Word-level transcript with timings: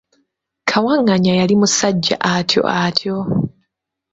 Kawaganya 0.69 1.31
yali 1.39 1.55
musajja 1.61 2.15
atyo 2.33 2.61
atyo. 2.83 3.17